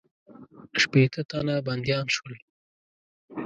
شپېته 0.81 1.21
تنه 1.29 1.55
بندیان 1.67 2.05
شول. 2.15 2.33